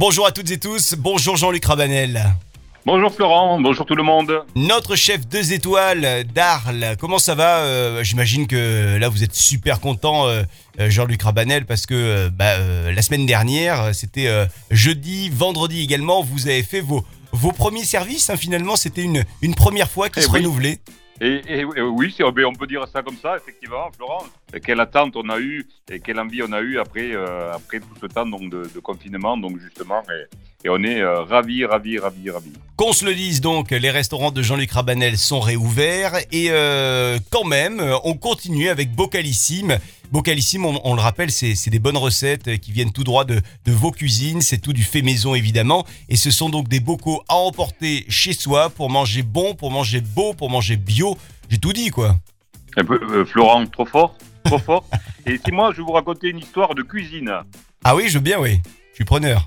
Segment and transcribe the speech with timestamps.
[0.00, 2.24] Bonjour à toutes et tous, bonjour Jean-Luc Rabanel.
[2.86, 4.32] Bonjour Florent, bonjour tout le monde.
[4.56, 9.78] Notre chef deux étoiles d'Arles, comment ça va Euh, J'imagine que là vous êtes super
[9.80, 10.42] content euh,
[10.80, 12.54] euh, Jean-Luc Rabanel parce que euh, bah,
[12.90, 14.30] la semaine dernière, c'était
[14.70, 18.30] jeudi, vendredi également, vous avez fait vos, vos premiers services.
[18.30, 18.36] hein.
[18.38, 20.38] finalement, c'était une, une première fois qui Eh se oui.
[20.38, 20.78] renouvelait.
[21.22, 24.24] Et, et- et oui, c'est- ben, on peut dire ça comme ça, effectivement, Florent.
[24.64, 27.86] Quelle attente on a eu et quelle envie on a eu après, euh, après tout
[28.00, 30.02] ce temps donc, de, de confinement, donc justement.
[30.10, 32.52] Et, et on est euh, ravis, ravis, ravis, ravis.
[32.76, 37.44] Qu'on se le dise donc, les restaurants de Jean-Luc Rabanel sont réouverts et euh, quand
[37.44, 39.78] même, on continue avec Bocalissime.
[40.10, 43.72] Bocalissime, on, on le rappelle, c'est des bonnes recettes qui viennent tout droit de, de
[43.72, 45.86] vos cuisines, c'est tout du fait maison évidemment.
[46.08, 50.00] Et ce sont donc des bocaux à emporter chez soi pour manger bon, pour manger
[50.00, 51.16] beau, pour manger bio.
[51.48, 52.16] J'ai tout dit quoi.
[52.76, 54.84] Un peu, euh, Florent, trop fort, trop fort.
[55.26, 57.32] Et si moi, je vais vous raconter une histoire de cuisine.
[57.84, 58.60] Ah oui, je veux bien, oui.
[58.90, 59.46] Je suis preneur.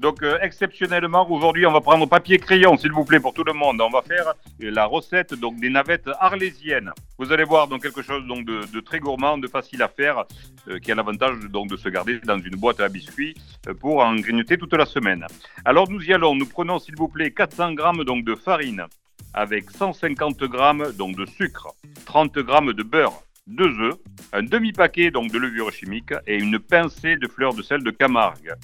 [0.00, 3.52] Donc, euh, exceptionnellement, aujourd'hui, on va prendre papier crayon, s'il vous plaît, pour tout le
[3.52, 3.80] monde.
[3.80, 6.92] On va faire euh, la recette donc des navettes arlésiennes.
[7.18, 10.24] Vous allez voir donc quelque chose donc de, de très gourmand, de facile à faire,
[10.68, 13.34] euh, qui a l'avantage donc de se garder dans une boîte à biscuits
[13.80, 15.26] pour en grignoter toute la semaine.
[15.64, 16.36] Alors, nous y allons.
[16.36, 18.86] Nous prenons, s'il vous plaît, 400 grammes donc de farine
[19.34, 21.74] avec 150 grammes donc de sucre,
[22.06, 23.96] 30 grammes de beurre, deux œufs,
[24.32, 28.54] un demi-paquet donc de levure chimique et une pincée de fleurs de sel de Camargue.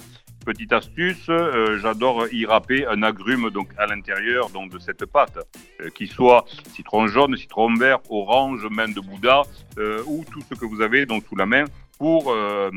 [0.44, 5.38] Petite astuce, euh, j'adore y râper un agrume donc à l'intérieur donc de cette pâte,
[5.80, 9.42] euh, qui soit citron jaune, citron vert, orange, main de Bouddha
[9.78, 11.64] euh, ou tout ce que vous avez donc sous la main
[11.98, 12.70] pour euh,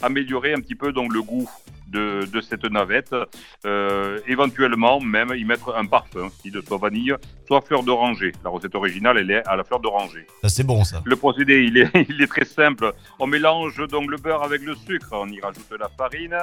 [0.00, 1.48] améliorer un petit peu donc le goût
[1.92, 3.14] de, de cette navette.
[3.64, 7.14] Euh, éventuellement même y mettre un parfum, de soit vanille,
[7.46, 8.32] soit fleur d'oranger.
[8.44, 10.26] La recette originale elle est à la fleur d'oranger.
[10.42, 11.02] Ça c'est bon ça.
[11.04, 12.92] Le procédé, il est, il est très simple.
[13.18, 15.08] On mélange donc le beurre avec le sucre.
[15.12, 16.36] On y rajoute la farine.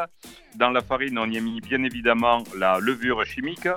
[0.56, 3.68] Dans la farine, on y a mis bien évidemment la levure chimique.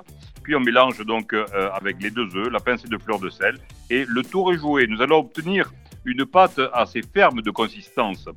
[0.43, 3.57] Puis on mélange donc euh, avec les deux œufs, la pincée de fleur de sel.
[3.91, 4.87] Et le tour est joué.
[4.87, 5.73] Nous allons obtenir
[6.05, 8.29] une pâte assez ferme de consistance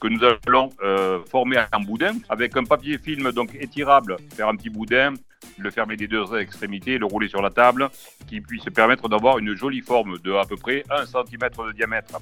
[0.00, 4.56] que nous allons euh, former en boudin avec un papier film donc étirable, faire un
[4.56, 5.14] petit boudin,
[5.58, 7.88] le fermer des deux extrémités, le rouler sur la table,
[8.26, 12.18] qui puisse permettre d'avoir une jolie forme de à peu près 1 cm de diamètre.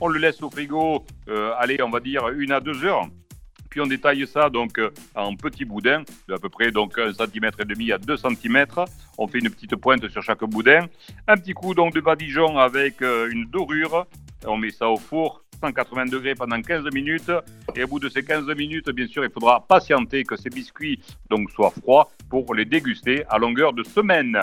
[0.00, 3.06] On le laisse au frigo, euh, on va dire une à deux heures.
[3.70, 7.14] Puis on détaille ça donc euh, en petits boudins, de à peu près donc 1
[7.14, 8.66] cm et demi à 2 cm.
[9.16, 10.86] On fait une petite pointe sur chaque boudin.
[11.26, 14.06] Un petit coup donc de badigeon avec euh, une dorure.
[14.46, 17.30] On met ça au four 180 degrés pendant 15 minutes.
[17.76, 21.00] Et au bout de ces 15 minutes, bien sûr, il faudra patienter que ces biscuits
[21.30, 24.36] donc soient froids pour les déguster à longueur de semaine.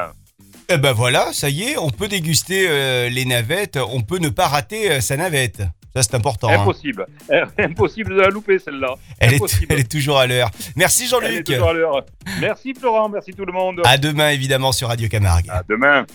[0.71, 4.29] Eh ben voilà, ça y est, on peut déguster euh, les navettes, on peut ne
[4.29, 5.63] pas rater euh, sa navette.
[5.95, 6.47] Ça c'est important.
[6.49, 6.61] hein.
[6.61, 7.07] Impossible.
[7.57, 8.93] Impossible de la louper celle-là.
[9.19, 10.51] Elle elle est toujours à l'heure.
[10.75, 11.43] Merci Elle est Jean-Luc.
[11.45, 12.05] toujours à l'heure.
[12.39, 13.81] Merci Florent, merci tout le monde.
[13.83, 15.49] À demain évidemment sur Radio Camargue.
[15.49, 16.05] À demain.